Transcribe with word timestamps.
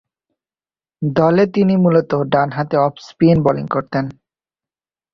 দলে 1.01 1.43
তিনি 1.47 1.73
মূলতঃ 1.77 2.19
ডানহাতে 2.33 2.75
অফ 2.77 2.93
স্পিন 3.07 3.37
বোলিং 3.45 3.65
করতেন। 3.67 4.05